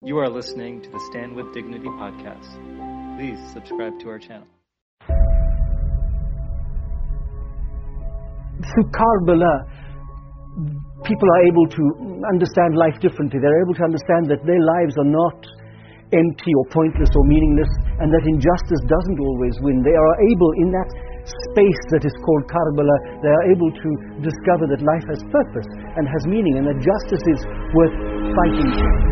You 0.00 0.16
are 0.16 0.32
listening 0.32 0.80
to 0.80 0.88
the 0.88 1.00
Stand 1.12 1.36
with 1.36 1.52
Dignity 1.52 1.84
podcast. 2.00 2.48
Please 3.20 3.36
subscribe 3.52 4.00
to 4.00 4.08
our 4.08 4.16
channel. 4.16 4.48
Through 8.64 8.88
Karbala, 8.96 9.60
people 11.04 11.28
are 11.28 11.42
able 11.52 11.68
to 11.68 11.84
understand 12.32 12.80
life 12.80 12.96
differently. 13.04 13.44
They're 13.44 13.60
able 13.60 13.76
to 13.76 13.84
understand 13.84 14.32
that 14.32 14.40
their 14.48 14.64
lives 14.80 14.96
are 14.96 15.04
not 15.04 15.36
empty 16.16 16.52
or 16.56 16.64
pointless 16.72 17.12
or 17.12 17.24
meaningless, 17.28 17.68
and 18.00 18.08
that 18.08 18.24
injustice 18.24 18.80
doesn't 18.88 19.20
always 19.20 19.60
win. 19.60 19.84
They 19.84 19.92
are 19.92 20.16
able, 20.32 20.50
in 20.64 20.72
that 20.80 20.88
space 21.52 21.82
that 21.92 22.08
is 22.08 22.16
called 22.24 22.48
Karbala, 22.48 23.20
they 23.20 23.28
are 23.28 23.52
able 23.52 23.68
to 23.68 23.88
discover 24.24 24.64
that 24.64 24.80
life 24.80 25.04
has 25.12 25.20
purpose 25.28 25.68
and 26.00 26.08
has 26.08 26.24
meaning, 26.24 26.56
and 26.56 26.64
that 26.72 26.80
justice 26.80 27.24
is 27.36 27.40
worth 27.76 27.96
fighting 28.32 28.72
for. 28.80 29.09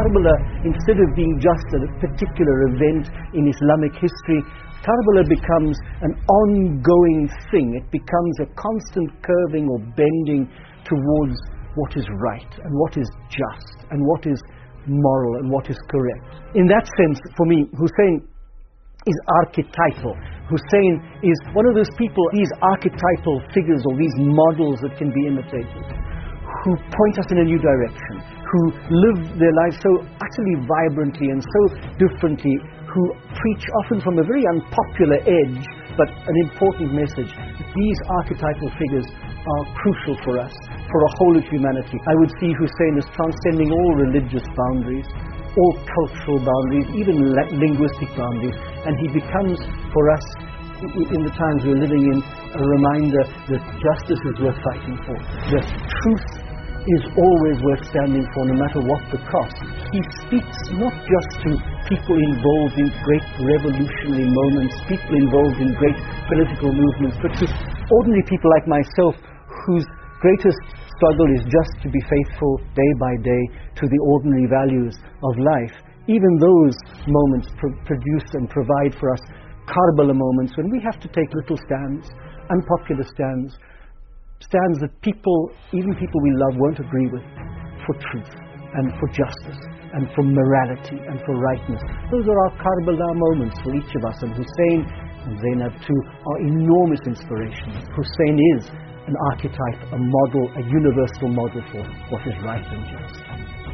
Karbala, 0.00 0.64
instead 0.64 0.96
of 0.96 1.08
being 1.14 1.36
just 1.36 1.68
a 1.76 1.80
particular 2.00 2.72
event 2.72 3.12
in 3.36 3.44
Islamic 3.44 3.92
history, 4.00 4.40
Karbala 4.80 5.28
becomes 5.28 5.76
an 6.00 6.16
ongoing 6.24 7.28
thing. 7.52 7.76
It 7.76 7.84
becomes 7.92 8.34
a 8.40 8.48
constant 8.56 9.12
curving 9.20 9.68
or 9.68 9.78
bending 9.92 10.48
towards 10.88 11.36
what 11.76 11.92
is 11.96 12.06
right 12.16 12.52
and 12.64 12.72
what 12.80 12.96
is 12.96 13.08
just 13.28 13.84
and 13.90 14.00
what 14.00 14.24
is 14.26 14.40
moral 14.86 15.36
and 15.36 15.50
what 15.50 15.68
is 15.68 15.76
correct. 15.90 16.24
In 16.56 16.66
that 16.66 16.88
sense, 16.96 17.20
for 17.36 17.44
me, 17.44 17.68
Hussein 17.76 18.24
is 19.06 19.16
archetypal. 19.44 20.16
Hussein 20.48 20.92
is 21.22 21.36
one 21.52 21.66
of 21.68 21.74
those 21.74 21.92
people, 21.96 22.24
these 22.32 22.50
archetypal 22.62 23.40
figures 23.52 23.84
or 23.84 23.96
these 23.96 24.16
models 24.16 24.80
that 24.80 24.96
can 24.96 25.12
be 25.12 25.28
imitated, 25.28 25.84
who 26.64 26.76
point 26.76 27.16
us 27.16 27.28
in 27.32 27.38
a 27.40 27.44
new 27.44 27.58
direction, 27.58 28.20
who 28.20 28.60
live 28.92 29.18
their 29.38 29.54
lives 29.64 29.76
so 29.80 29.90
utterly 30.04 30.56
vibrantly 30.68 31.28
and 31.32 31.40
so 31.40 31.60
differently, 31.96 32.52
who 32.84 33.02
preach 33.32 33.64
often 33.84 34.00
from 34.00 34.18
a 34.18 34.24
very 34.24 34.44
unpopular 34.52 35.18
edge, 35.24 35.64
but 35.96 36.08
an 36.10 36.36
important 36.44 36.92
message. 36.92 37.32
These 37.56 37.98
archetypal 38.20 38.68
figures 38.76 39.06
are 39.40 39.64
crucial 39.80 40.16
for 40.24 40.38
us, 40.38 40.52
for 40.90 41.00
a 41.00 41.10
whole 41.16 41.36
of 41.38 41.44
humanity. 41.48 41.96
I 42.06 42.14
would 42.20 42.32
see 42.40 42.52
Hussein 42.52 42.98
as 42.98 43.08
transcending 43.16 43.72
all 43.72 43.92
religious 43.94 44.44
boundaries, 44.52 45.06
all 45.56 45.74
cultural 45.80 46.44
boundaries, 46.44 46.86
even 46.94 47.32
linguistic 47.56 48.10
boundaries, 48.16 48.56
and 48.84 48.92
he 49.00 49.08
becomes 49.16 49.58
for 49.92 50.10
us 50.10 50.24
in 50.80 51.22
the 51.24 51.32
times 51.36 51.64
we're 51.64 51.76
living 51.76 52.00
in 52.00 52.18
a 52.56 52.64
reminder 52.64 53.22
that 53.52 53.60
justice 53.84 54.20
is 54.32 54.40
worth 54.40 54.56
fighting 54.64 54.96
for, 55.04 55.16
that 55.52 55.66
truth 55.68 56.49
is 56.88 57.04
always 57.12 57.56
worth 57.60 57.84
standing 57.92 58.24
for, 58.32 58.48
no 58.48 58.56
matter 58.56 58.80
what 58.80 59.02
the 59.12 59.20
cost. 59.28 59.56
He 59.92 60.00
speaks 60.24 60.58
not 60.80 60.96
just 61.04 61.30
to 61.44 61.50
people 61.92 62.16
involved 62.16 62.76
in 62.80 62.88
great 63.04 63.26
revolutionary 63.36 64.24
moments, 64.24 64.74
people 64.88 65.12
involved 65.12 65.60
in 65.60 65.76
great 65.76 65.98
political 66.24 66.72
movements, 66.72 67.20
but 67.20 67.36
to 67.36 67.44
ordinary 67.92 68.24
people 68.24 68.48
like 68.56 68.66
myself 68.66 69.14
whose 69.66 69.84
greatest 70.24 70.60
struggle 70.96 71.28
is 71.36 71.44
just 71.44 71.72
to 71.84 71.88
be 71.92 72.00
faithful 72.08 72.60
day 72.72 72.92
by 73.00 73.12
day 73.20 73.42
to 73.76 73.84
the 73.84 74.00
ordinary 74.16 74.48
values 74.48 74.96
of 75.24 75.32
life. 75.36 75.76
Even 76.08 76.32
those 76.40 76.76
moments 77.04 77.48
pr- 77.60 77.76
produce 77.84 78.28
and 78.34 78.48
provide 78.48 78.96
for 78.96 79.12
us 79.12 79.20
Karbala 79.68 80.16
moments 80.16 80.56
when 80.56 80.70
we 80.70 80.80
have 80.82 80.98
to 81.00 81.08
take 81.08 81.30
little 81.32 81.56
stands, 81.56 82.08
unpopular 82.50 83.04
stands, 83.04 83.54
stands 84.40 84.80
that 84.80 84.92
people, 85.02 85.52
even 85.72 85.92
people 85.94 86.18
we 86.22 86.32
love, 86.48 86.54
won't 86.56 86.80
agree 86.80 87.08
with 87.12 87.24
for 87.86 87.94
truth 88.10 88.32
and 88.74 88.92
for 88.98 89.08
justice 89.12 89.60
and 89.92 90.06
for 90.14 90.22
morality 90.22 90.96
and 90.96 91.18
for 91.26 91.34
rightness. 91.34 91.82
Those 92.10 92.26
are 92.26 92.38
our 92.46 92.52
Karbala 92.56 93.10
moments 93.14 93.58
for 93.62 93.74
each 93.74 93.92
of 93.96 94.04
us, 94.06 94.22
and 94.22 94.32
Hussein 94.32 94.86
and 95.26 95.34
Zainab 95.40 95.74
too 95.82 96.00
are 96.26 96.38
enormous 96.46 97.00
inspirations. 97.06 97.84
Hussein 97.94 98.38
is 98.56 98.70
an 99.06 99.16
archetype, 99.32 99.92
a 99.92 99.98
model, 99.98 100.44
a 100.56 100.62
universal 100.62 101.28
model 101.28 101.62
for 101.72 101.82
what 102.14 102.22
is 102.26 102.34
right 102.44 102.64
and 102.64 102.84
just. 102.86 103.69